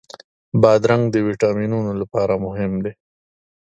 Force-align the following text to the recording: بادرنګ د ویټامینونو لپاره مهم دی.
بادرنګ 0.61 1.03
د 1.11 1.15
ویټامینونو 1.27 1.91
لپاره 2.01 2.33
مهم 2.45 2.73
دی. 2.83 2.93